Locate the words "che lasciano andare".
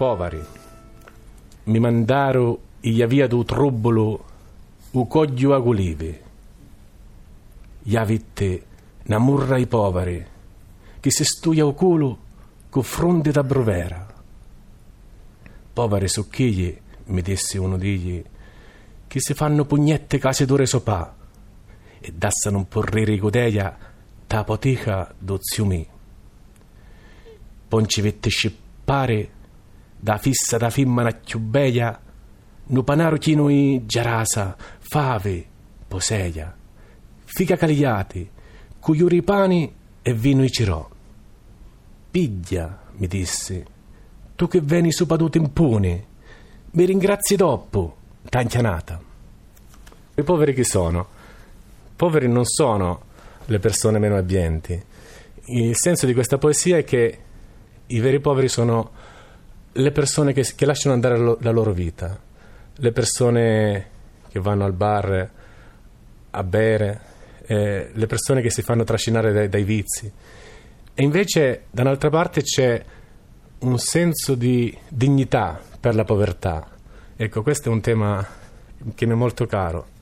60.54-61.18